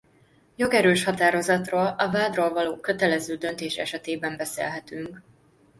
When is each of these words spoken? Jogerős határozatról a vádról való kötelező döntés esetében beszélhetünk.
Jogerős 0.55 1.03
határozatról 1.03 1.85
a 1.87 2.09
vádról 2.11 2.49
való 2.53 2.75
kötelező 2.79 3.35
döntés 3.35 3.75
esetében 3.77 4.37
beszélhetünk. 4.37 5.21